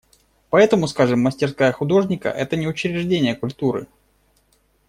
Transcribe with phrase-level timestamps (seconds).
[0.49, 3.85] Поэтому, скажем, мастерская художника– это не учреждение культуры.